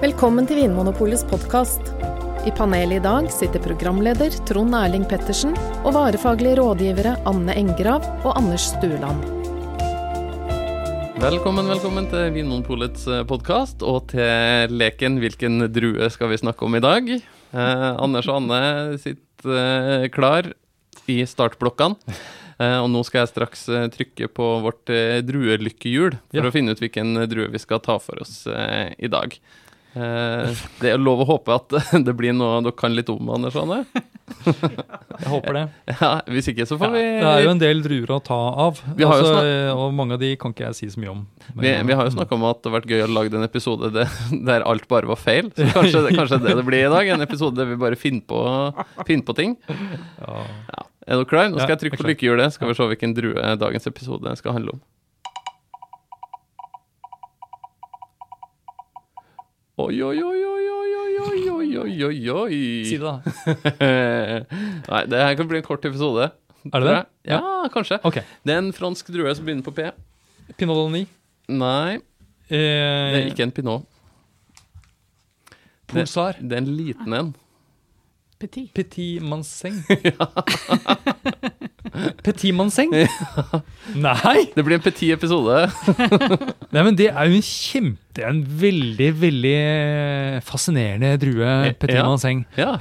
[0.00, 1.90] Velkommen til Vinmonopolets podkast.
[2.48, 5.52] I panelet i dag sitter programleder Trond Erling Pettersen
[5.84, 9.26] og varefaglige rådgivere Anne Engrav og Anders Stueland.
[11.20, 16.80] Velkommen, velkommen til Vinmonopolets podkast og til leken 'Hvilken drue skal vi snakke om i
[16.80, 17.20] dag?'
[17.52, 20.52] Eh, Anders og Anne sitter eh, klar
[21.08, 21.96] i startblokkene.
[22.60, 26.42] Eh, og nå skal jeg straks eh, trykke på vårt eh, druelykkehjul for Ja.
[26.46, 29.34] å finne ut hvilken drue vi skal ta for oss eh, i dag.
[29.90, 31.74] Eh, det er lov å håpe at
[32.06, 33.80] det blir noe dere kan litt om, Anders Anne.
[34.46, 35.62] Jeg håper det.
[36.00, 38.78] Ja, hvis ikke, så får vi Det er jo en del druer å ta av,
[38.94, 41.24] altså, snak- og mange av de kan ikke jeg si så mye om.
[41.58, 43.90] Vi, vi har jo snakka om at det har vært gøy å lage en episode
[43.96, 45.50] der alt bare var feil.
[45.56, 47.10] Så kanskje, kanskje det det blir i dag.
[47.16, 48.40] En episode der vi bare finner på,
[49.08, 49.58] finner på ting.
[49.68, 50.46] Ja.
[51.10, 51.50] Er dere klare?
[51.50, 52.54] Nå skal jeg trykke på lykkehjulet.
[52.54, 54.82] Skal vi se hvilken drue dagens episode skal handle om.
[59.80, 62.60] Oi, oi, oi, oi, oi, oi, oi, oi, oi, oi, oi.
[62.88, 63.14] Si det, da.
[64.90, 66.30] Nei, det her kan bli en kort episode.
[66.68, 67.00] Er det det?
[67.32, 67.40] Ja,
[67.72, 68.00] kanskje.
[68.04, 68.18] Ok.
[68.44, 69.86] Det er en fransk drue som begynner på P.
[70.60, 71.06] Pinot Dolny.
[71.50, 71.98] Nei,
[72.50, 73.84] Eh, det er ikke en pinot.
[75.86, 76.34] Pulsar.
[76.42, 77.28] Det er en liten en.
[78.42, 78.72] Petit.
[78.74, 79.76] Petit Manseng.
[82.22, 82.90] Petit Manseng?
[83.96, 84.44] Nei!
[84.54, 85.56] Det blir en petit episode.
[86.74, 89.54] Nei, men det er jo en kjempe Det er en veldig, veldig
[90.46, 91.50] fascinerende drue.
[91.80, 92.06] Petit Ja.
[92.08, 92.44] Manseng.
[92.60, 92.72] Ja.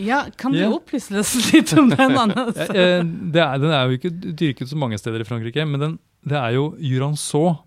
[0.00, 0.70] Ja, kan du Ja.
[0.72, 2.68] opplyse oss litt om den, Altså?
[2.74, 3.02] Eh,
[3.34, 6.38] det er, den er jo ikke dyrket så mange steder i Frankrike, men den, det
[6.38, 7.58] er jo Jurançon.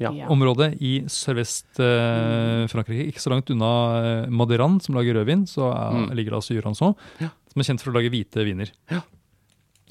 [0.00, 0.08] Ja.
[0.16, 0.30] Ja.
[0.32, 3.04] området i sørvest-Frankrike.
[3.10, 3.68] ikke så langt unna
[4.24, 6.06] eh, Maderan, som lager rødvin, så er, Mm.
[6.16, 7.28] ligger det altså Jurançon, Ja.
[7.52, 8.70] som er kjent for å lage hvite viner.
[8.90, 9.02] ja,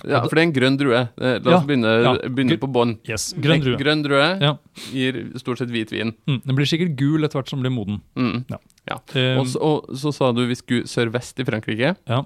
[0.01, 0.99] for det er en grønn drue.
[1.19, 1.67] Eh, La oss Ja.
[1.67, 2.13] begynne, Ja.
[2.29, 2.97] begynne på bånn.
[3.07, 3.77] Yes, Grønn drue.
[3.77, 4.57] Grønn drue Ja.
[4.91, 6.13] gir stort sett hvit vin.
[6.27, 8.01] Mm, den blir sikkert gul etter hvert som blir moden.
[8.15, 8.45] Mm.
[8.49, 8.57] Ja.
[8.87, 8.97] Ja.
[9.13, 11.95] Eh, Og, så, og så sa du vi skulle sørvest i Frankrike.
[12.07, 12.23] ja.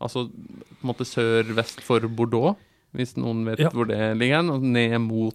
[0.00, 2.56] Altså på en måte sør-vest for Bordeaux,
[2.94, 3.68] hvis noen vet Ja.
[3.70, 4.36] hvor det ligger.
[4.36, 5.34] hen, Og ned mot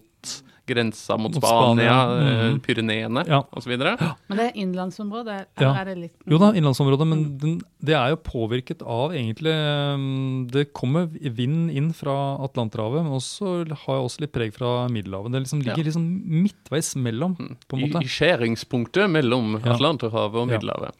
[0.70, 2.60] grensa mot, Mot Spania, Spania, mm.
[2.64, 3.42] Pyreneene Ja.
[3.56, 3.74] osv.
[3.76, 5.36] Men det er innlandsområde?
[5.60, 5.70] Ja.
[5.72, 9.54] Eller er det litt Jo da, innlandsområdet, men den, det er jo påvirket av egentlig
[9.54, 12.16] um, Det kommer vind inn fra
[12.46, 13.54] Atlanterhavet, men også
[13.86, 15.32] har også litt preg fra Middelhavet.
[15.34, 15.90] Det liksom ligger Ja.
[15.90, 16.08] liksom
[16.46, 17.36] midtveis mellom,
[17.68, 18.04] på en måte.
[18.04, 19.74] I skjæringspunktet mellom Ja.
[19.76, 20.94] Atlanterhavet og Middelhavet.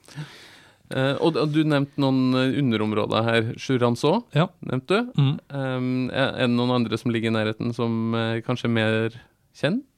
[0.90, 3.42] Eh, og, og du nevnte noen eh, underområder her.
[3.62, 4.48] Jurançon Ja.
[4.66, 5.12] nevnte du.
[5.14, 5.36] Mm.
[5.54, 9.10] Um, er det noen andre som ligger i nærheten som uh, kanskje er mer
[9.56, 9.86] kjent?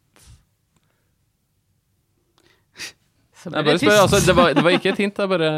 [3.43, 3.91] Det spør, tyst.
[3.91, 5.17] altså, det, var, det var ikke et hint.
[5.17, 5.51] Det er bare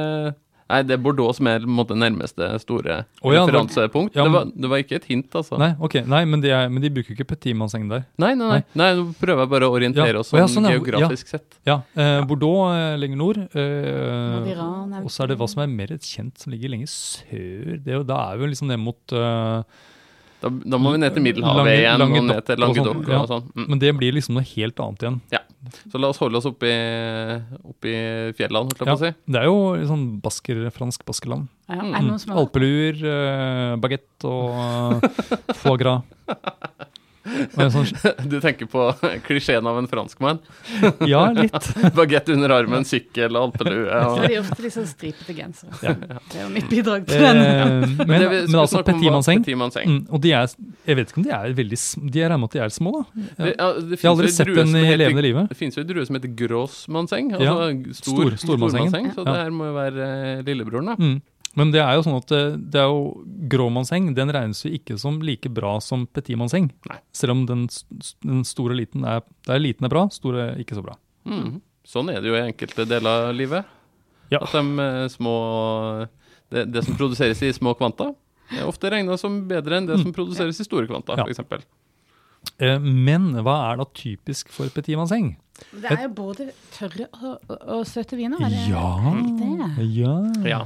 [0.65, 4.15] Nei, det er Bordeaux som er på en måte nærmeste store oh, ja, referansepunkt.
[4.17, 5.59] ja, det, var, det var ikke et hint, altså.
[5.61, 8.07] Nei, okay, nei, men de, er, men de bruker ikke Petit Manseng der.
[8.17, 8.63] Nei, nei, nei.
[8.81, 10.23] nei nå prøver jeg bare å orientere Ja.
[10.23, 10.79] oss sånn sånn, ja.
[10.79, 11.59] geografisk sett.
[11.69, 13.43] Ja, eh, Bordeaux eh, lenger nord.
[13.53, 14.65] Eh,
[15.03, 17.77] og så er det hva som er mer kjent, som ligger lenger sør.
[17.85, 19.85] Det, er jo- da er vi jo liksom ned mot eh,
[20.45, 22.99] Da, da må vi ned til Middelhavet Lange- igjen, og ned til og sånn, Languedoc
[23.01, 23.21] og, ja.
[23.31, 23.47] sånn.
[23.57, 23.67] Mm.
[23.73, 25.19] Men det blir liksom noe helt annet igjen.
[25.33, 25.41] Ja.
[25.89, 26.69] Så la oss holde oss oppi,
[27.65, 27.93] oppi
[28.37, 29.11] fjellene, holdt jeg på å si.
[29.33, 31.49] Det er jo sånn basker, fransk baskeland.
[31.71, 32.11] Ja, Mm.
[32.37, 35.01] Alpeluer, eh, og uh,
[35.63, 36.03] foie gras.
[37.75, 37.89] Sånn,
[38.31, 38.87] Du tenker på
[39.27, 40.39] klisjeen av en franskmann.
[41.13, 41.69] ja, litt.
[41.97, 45.75] Bagett under armen, sykkel, alpelue Så og er de ofte litt sånn stripete gensere.
[45.83, 45.95] Ja.
[46.31, 47.41] Det er jo mitt bidrag til den.
[47.45, 49.87] Eh, men, det vi men altså snakke Petit.
[49.89, 50.49] Mm, og de er,
[50.89, 51.79] jeg vet ikke om de er veldig
[52.15, 53.05] De er med at de er små, da.
[53.15, 53.45] Ja.
[53.45, 55.49] Det, ja, det Jeg har aldri sett en i levende livet.
[55.51, 58.91] Det finnes jo en drue som heter gråsmannseng, Ja, Altså stor, stor- stormansengen.
[58.91, 59.33] stormanseng, Så Ja.
[59.33, 60.09] det her må jo være
[60.39, 60.97] eh, lillebroren, da.
[60.99, 61.23] Mm.
[61.57, 62.41] Men det er jo sånn at det,
[62.75, 63.23] det er jo
[63.53, 66.71] gråmannseng Den regnes jo ikke som like bra som petitmannseng.
[67.15, 67.69] Selv om den,
[68.25, 70.97] den store liten er, der liten er bra, store er ikke så bra.
[71.29, 71.61] Mm.
[71.87, 73.65] Sånn er det jo i enkelte deler av livet.
[74.33, 74.41] Ja.
[74.43, 75.35] At de eh, små
[76.51, 78.11] det, det som produseres i små kvanta,
[78.55, 81.23] er ofte regna som bedre enn det som produseres i store kvanta, Mm.
[81.23, 81.31] Ja.
[81.33, 81.63] eksempel.
[82.61, 85.37] Eh, men hva er da typisk for petitmannseng?
[85.73, 88.43] Det er jo både tørre og, og, og søte viner.
[88.43, 88.91] Er det Ja.
[89.39, 89.87] det?
[89.95, 90.17] Ja.
[90.45, 90.61] Ja.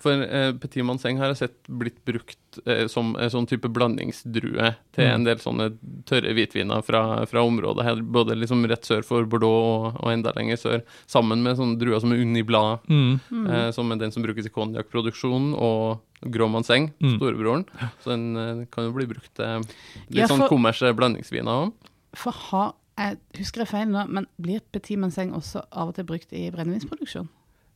[0.00, 4.70] For eh, Petit Manseng har jeg sett blitt brukt eh, som en sånn type blandingsdrue
[4.96, 5.14] til Mm.
[5.14, 5.66] en del sånne
[6.08, 9.60] tørre hvitviner fra, fra området her, både liksom rett sør for Bordeaux
[9.94, 13.20] og, og enda lenger sør, sammen med sånne druer som er Unibla, Mm.
[13.50, 17.16] eh, som er den som brukes i konjakkproduksjon, og Grå Manseng, Mm.
[17.18, 17.64] storebroren.
[18.02, 19.60] Så den eh, kan jo bli brukt til
[20.08, 21.72] litt Ja, sånn kommersielle blandingsviner òg.
[22.14, 26.04] For ha, jeg husker jeg feil nå, men blir Petit Manseng også av og til
[26.04, 27.28] brukt i brennevinsproduksjon?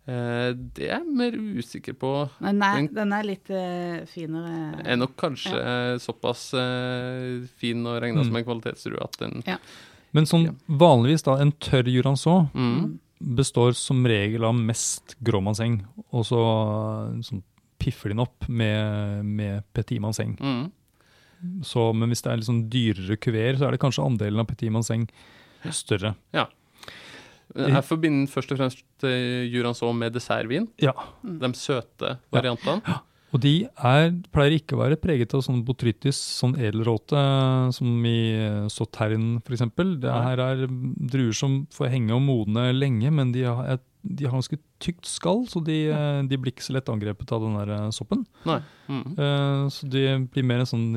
[0.07, 2.11] Eh, det er jeg mer usikker på.
[2.45, 4.83] Nei, nei Den- den er litt uh, finere.
[4.85, 5.97] Er nok kanskje ja.
[5.99, 8.27] såpass uh, fin og regna Mm.
[8.29, 9.43] som en kvalitetsrue at den
[10.13, 12.99] Men sånn vanligvis da, en tørr jurançon, mm.
[13.35, 15.81] består som regel av mest gråmannseng,
[16.13, 16.39] og så
[17.25, 17.43] sånn,
[17.81, 20.37] piffer de den opp med, med petit manseng.
[20.39, 20.71] Mm.
[21.65, 24.47] Så, men hvis det er litt sånn dyrere kuver, så er det kanskje andelen av
[24.47, 25.09] petit manseng
[25.73, 26.15] større.
[27.55, 30.69] Jeg forbinder først og fremst eh, Jurançon med dessertvin.
[30.83, 30.95] Ja.
[31.23, 32.83] De søte variantene.
[32.87, 33.03] Ja.
[33.35, 37.19] Og de er, pleier ikke å være preget av sånn botrytis, sånn edelråte,
[37.75, 39.65] som i eh, Sautern f.eks.
[40.03, 44.27] Det her er druer som får henge og modne lenge, men de har, et, de
[44.29, 47.57] har ganske tykt skall, så de, eh, de blir ikke så lett angrepet av den
[47.57, 48.27] der eh, soppen.
[48.45, 48.61] Nei.
[48.89, 49.05] Mm.
[49.17, 50.89] Eh, Så de blir mer en sånn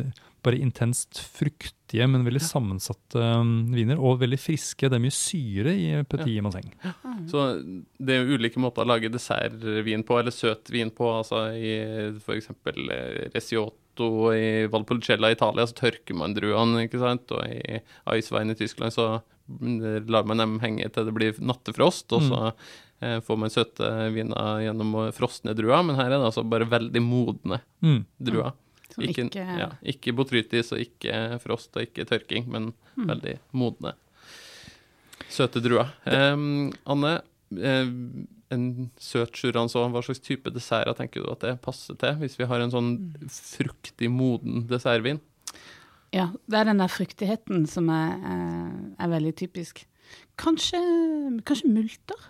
[0.43, 3.99] bare intenst fruktige, men veldig sammensatte um, viner.
[3.99, 4.87] Og veldig friske.
[4.87, 6.69] Det er mye syre i petit manseng.
[7.31, 7.47] Så
[7.99, 11.09] det er jo ulike måter å lage dessertvin på, eller søt vin på.
[11.19, 11.73] altså I
[12.21, 12.51] f.eks.
[13.33, 17.33] Resiotto i Valpolicella i Italia, så tørker man druene, ikke sant.
[17.35, 17.81] Og i
[18.13, 19.36] Eiswein i Tyskland så mm,
[20.07, 22.39] lar man dem henge til det blir nattefrost, og så
[23.01, 23.21] mm.
[23.27, 25.83] får man søte viner gjennom frosne druer.
[25.87, 28.01] Men her er det altså bare veldig modne Mm.
[28.19, 28.53] druer.
[28.93, 33.07] Som Ikke, ikke, ja, ikke botrytis og ikke frost og ikke tørking, men Mm.
[33.11, 33.93] veldig modne.
[35.29, 35.91] Søte druer.
[36.05, 37.21] Um, Anne,
[37.51, 42.37] um, en søt jurançon, hva slags type desserter tenker du at det passer til, hvis
[42.39, 42.91] vi har en sånn
[43.27, 45.19] fruktig, moden dessertvin?
[46.17, 48.73] Ja, det er den der fruktigheten som er, er,
[49.05, 49.83] er veldig typisk.
[50.39, 50.79] Kanskje,
[51.45, 52.25] kanskje multer?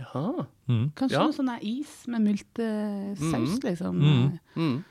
[0.00, 0.24] Ja.
[0.70, 0.88] Mm.
[0.98, 1.22] Kanskje Ja.
[1.28, 3.62] noe sånn is med multesaus, mm.
[3.68, 4.00] liksom.
[4.00, 4.38] Mhm.
[4.56, 4.82] Mm.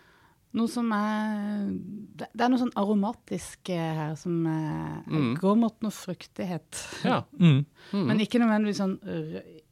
[0.54, 1.72] Noe som er
[2.16, 5.32] Det er noe sånn aromatisk eh, her som er, Mhm.
[5.42, 6.84] går mot noe fruktighet.
[7.04, 7.24] ja.
[7.40, 7.66] Mm.
[7.92, 8.06] Mm.
[8.08, 9.00] Men ikke nødvendigvis sånn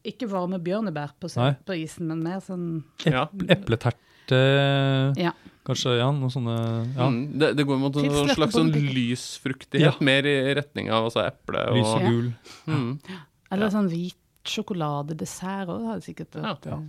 [0.03, 1.29] Ikke varme bjørnebær på,
[1.65, 3.27] på isen, men mer sånn ja.
[3.47, 3.93] Epleterte,
[4.29, 5.31] Ja.
[5.65, 5.97] kanskje.
[5.97, 6.55] Ja, noe sånne
[6.95, 7.07] ja.
[7.09, 7.39] Mm.
[7.39, 9.93] Det, det går mot en slags sånn den lys fruktighet, Ja.
[10.01, 12.09] mer i retning av altså eple og Lys og Ja.
[12.09, 12.33] gul.
[12.67, 12.99] mm.
[13.51, 13.69] Eller Ja.
[13.71, 14.15] sånn hvit
[14.45, 16.53] sjokoladedessert òg, hadde sikkert Ja.
[16.55, 16.79] vært eh,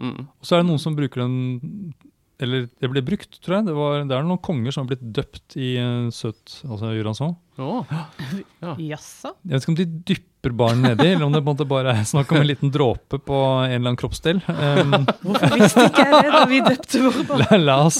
[0.00, 0.20] Mm.
[0.40, 1.92] Og så er det noen som bruker den
[2.40, 3.66] Eller det ble brukt, tror jeg.
[3.68, 7.34] Det, var, det er noen konger som har blitt døpt i uh, søt altså jurançon.
[7.60, 7.82] Å,
[8.90, 9.34] Jaså?
[9.44, 11.92] Jeg vet ikke om de dypper barnet nedi, eller om det på en måte bare
[12.00, 14.40] er snakk om en liten dråpe på en eller annen kroppsdel.
[14.48, 14.94] Um,
[15.26, 17.44] Hvorfor visste ikke jeg det da vi døpte våre barn?
[17.44, 17.98] la, la oss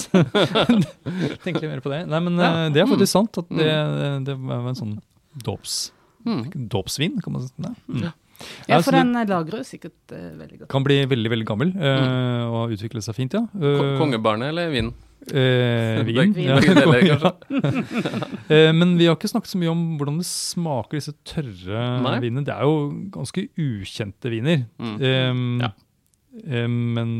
[1.45, 2.01] tenke litt mer på det.
[2.09, 2.51] Nei, men Ja.
[2.65, 3.37] eh, det er faktisk sant.
[3.43, 3.69] at Det,
[4.25, 4.97] det var en sånn
[5.45, 5.91] dåps,
[6.25, 6.41] mm.
[6.73, 7.53] dåpsvin, kan man si.
[7.61, 7.75] Nei.
[7.87, 8.09] Mm.
[8.67, 10.69] Ja, Ja, for den eh, lagrer jo sikkert uh, veldig godt.
[10.73, 13.43] Kan bli veldig veldig gammel eh, og utvikle seg fint, ja.
[13.59, 14.93] Eh, Kongebarnet eller vinen?
[15.31, 16.33] Eh, vin.
[16.37, 17.07] vin.
[17.07, 17.31] ja.
[18.51, 22.15] Eh, Men vi har ikke snakket så mye om hvordan det smaker, disse tørre Nei.
[22.23, 22.43] vinene.
[22.47, 24.65] Det er jo ganske ukjente viner.
[24.81, 24.95] Mm.
[24.99, 25.69] Um, Ja.
[26.43, 27.13] eh, men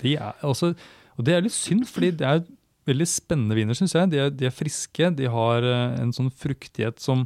[0.00, 0.72] de er altså
[1.18, 2.42] Og det er litt synd, fordi det er
[2.88, 4.10] veldig spennende viner, syns jeg.
[4.10, 5.62] De er, de er friske, de har
[6.02, 7.22] en sånn fruktighet som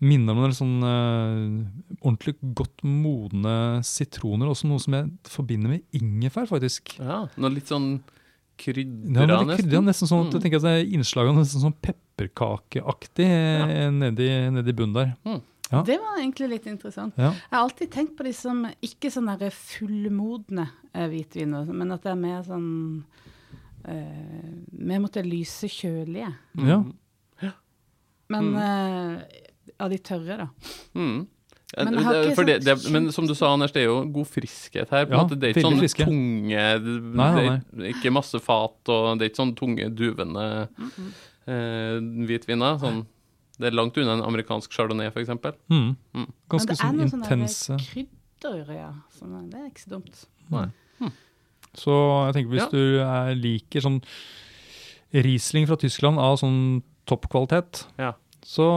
[0.00, 4.46] minner om en sånn uh, ordentlig godt modne sitroner.
[4.52, 6.94] Også noe som jeg forbinder med ingefær, faktisk.
[7.00, 9.14] Ja, noe litt sånn Ja, krydra, men
[9.48, 9.84] det krydder, ja, nesten.
[9.86, 10.42] nesten sånn at jeg Mm.
[10.42, 13.90] tenker at det er innslag nesten sånn pepperkakeaktig ja.
[13.90, 15.12] nedi, nedi bunnen der.
[15.70, 15.82] Ja.
[15.84, 17.14] Det var egentlig litt interessant.
[17.20, 17.30] Ja.
[17.32, 20.64] Jeg har alltid tenkt på de som ikke sånn derre fullmodne
[20.94, 23.04] eh, hvitviner, men at det er mer sånn
[23.84, 26.32] eh, Mer mot det lyse, kjølige.
[26.56, 26.82] Ja.
[28.30, 28.56] Men Mm.
[28.58, 29.22] eh,
[29.80, 30.48] av de tørre, da.
[30.94, 31.26] Mm.
[31.76, 34.04] Men jeg det- for det, sånn det, men som du sa, Anders, det er jo
[34.06, 35.04] god friskhet her.
[35.04, 35.38] På Ja, måte.
[35.38, 36.04] Det er ikke sånn friske.
[36.06, 39.90] tunge det, Nei, nei, det er Ikke masse fat, og det er ikke sånn tunge,
[39.94, 40.68] duvende
[41.46, 42.78] eh, hvitviner.
[42.80, 43.06] Sånn,
[43.58, 45.28] det er langt unna en amerikansk chardonnay, f.eks.
[45.28, 45.42] Mm.
[45.68, 45.96] Mm.
[46.14, 48.92] Men Ganske det er sånn noe sånn intense krydder, ja.
[49.18, 50.26] Sånn, det er ikke så dumt.
[50.50, 50.66] Nei.
[51.74, 51.92] Så
[52.32, 52.68] jeg tenker hvis Ja.
[52.70, 54.02] du er, liker sånn
[55.12, 58.14] Riesling fra Tyskland av sånn toppkvalitet, Ja.
[58.42, 58.68] Så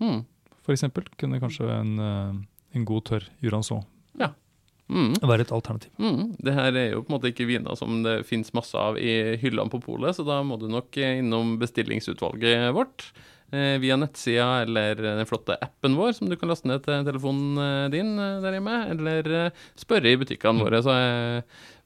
[0.00, 0.24] Mm.
[0.62, 2.34] for eksempel kunne kanskje en, eh,
[2.76, 3.84] en god tørr Jurançon
[4.88, 5.14] Mm.
[5.20, 5.90] være et alternativ.
[5.98, 6.36] Mm.
[6.38, 9.34] Det her er jo på en måte ikke viner som det finnes masse av i
[9.36, 13.08] hyllene på polet, så da må du nok eh, innom bestillingsutvalget vårt
[13.82, 17.86] via nettsida eller den flotte appen vår som du kan laste ned til telefonen eh,
[17.94, 21.40] din eh, der hjemme, eller eh, spørre i butikkene våre, så er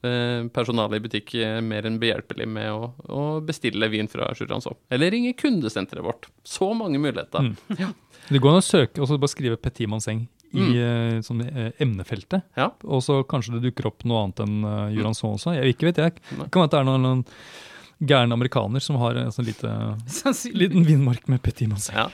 [0.07, 4.77] eh, personalet i butikk eh, mer enn behjelpelig med å, å bestille vin fra Jurançon.
[4.91, 6.29] Eller ringe kundesenteret vårt.
[6.47, 7.51] Så mange muligheter.
[7.53, 7.95] Mm.
[8.31, 10.71] Det går an å søke og så bare skrive Petit Manseng i Mm.
[10.83, 12.43] eh, sånn, eh, emnefeltet.
[12.59, 12.73] Ja.
[12.91, 15.53] Og så kanskje det dukker opp noe annet enn uh, Jurançon også.
[15.55, 16.17] Jeg ikke vet jeg.
[16.33, 17.21] Det kan være at det er noen, noen
[18.01, 19.71] gærne amerikaner som har en sånn lite,
[20.57, 21.97] liten vinmark med Petit Manseng.
[21.97, 22.07] Ja,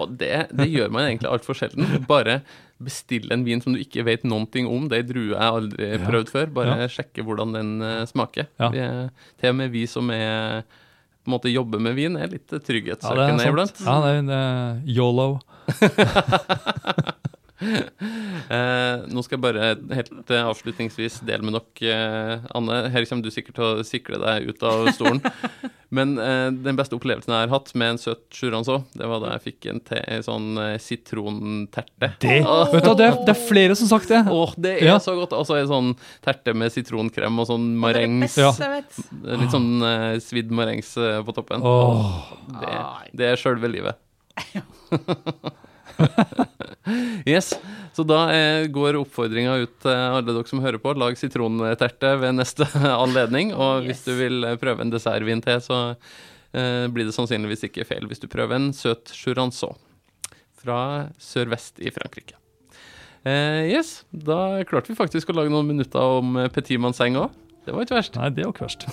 [0.00, 1.86] og det, det gjør man egentlig altfor sjelden.
[2.08, 2.40] Bare
[2.80, 4.86] bestille en vin som du ikke vet noen ting om.
[4.88, 5.98] Det er en drue jeg aldri Ja.
[6.06, 6.52] prøvd før.
[6.60, 6.88] Bare Ja.
[6.92, 8.46] sjekke hvordan den eh, smaker.
[8.60, 8.70] Ja.
[8.72, 10.62] Vi er, til og med vi som er
[11.20, 13.82] på en måte jobber med vin, er litt trygghetssøkende ja, iblant.
[13.84, 15.40] Ja, det er, det er yolo.
[17.60, 22.78] Eh, nå skal jeg bare helt eh, avslutningsvis dele med dere, eh, Anne.
[22.90, 25.20] Her kommer du sikkert til å sikle deg ut av stolen.
[25.94, 29.22] Men eh, den beste opplevelsen jeg har hatt med en søt sjuranse òg, det var
[29.24, 32.10] da jeg fikk en, te, en sånn eh, sitronterte.
[32.22, 32.62] Det, oh.
[32.70, 34.20] vet du, det, er, det er flere som har sagt det.
[34.30, 34.98] Åh, det er Ja.
[35.02, 35.34] så godt.
[35.36, 35.90] Altså en sånn
[36.24, 38.38] terte med sitronkrem og sånn marengs.
[38.38, 38.52] Ja.
[39.34, 41.66] Litt sånn eh, svidd marengs eh, på toppen.
[41.66, 42.22] Oh.
[42.54, 42.76] Det,
[43.18, 43.98] det er sjølve livet.
[47.28, 47.52] yes,
[47.92, 50.94] så da eh, går oppfordringa ut til alle dere som hører på.
[50.96, 52.66] Lag sitronterte ved neste
[53.04, 53.54] anledning.
[53.56, 57.88] Og hvis du vil eh, prøve en dessertvin til, så eh, blir det sannsynligvis ikke
[57.88, 59.78] feil hvis du prøver en søt jurançon
[60.60, 62.36] fra sørvest i Frankrike.
[63.24, 67.36] Eh, yes, da klarte vi faktisk å lage noen minutter om eh, Petit Manseng òg.
[67.66, 68.16] Det var ikke verst.
[68.16, 68.86] Nei, det var ikke verst.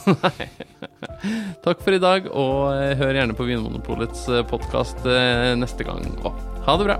[1.66, 5.08] Takk for i dag, og eh, hør gjerne på Vinmonopolets podkast
[5.58, 6.46] neste gang òg.
[6.68, 7.00] Ha det bra.